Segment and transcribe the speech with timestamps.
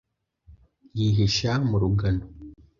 [0.97, 2.23] Yihisha mu rugano